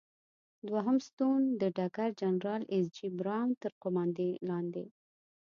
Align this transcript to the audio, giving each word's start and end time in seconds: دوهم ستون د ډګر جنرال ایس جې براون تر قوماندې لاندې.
دوهم 0.67 0.97
ستون 1.07 1.39
د 1.61 1.63
ډګر 1.77 2.09
جنرال 2.21 2.61
ایس 2.73 2.87
جې 2.95 3.07
براون 3.19 3.49
تر 3.61 3.71
قوماندې 3.81 4.29
لاندې. 4.49 4.85